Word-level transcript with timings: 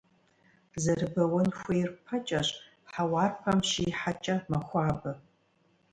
Зэрыбэуэн 0.81 1.49
хуейр 1.59 1.89
пэкӀэщ, 2.05 2.49
хьэуар 2.91 3.31
пэм 3.41 3.59
щихьэкӀэ 3.67 4.35
мэхуабэ. 4.49 5.11